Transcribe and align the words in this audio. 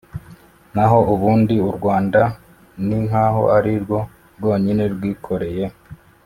naho 0.73 0.99
ubundi 1.13 1.55
u 1.69 1.71
rwanda 1.77 2.21
ni 2.85 2.97
nkaho 3.05 3.41
ari 3.57 3.71
rwo 3.83 3.99
rwonyine 4.37 4.83
rwikoreye 4.93 5.65